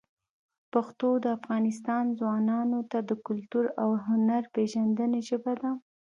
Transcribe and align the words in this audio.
پښتو 0.73 1.09
د 1.23 1.25
افغانستان 1.37 2.03
ځوانانو 2.19 2.79
ته 2.91 2.99
د 3.09 3.11
کلتور 3.27 3.65
او 3.81 3.89
هنر 4.05 4.43
پېژندنې 4.55 5.19
ژبه 5.29 5.53
ده. 5.61 5.71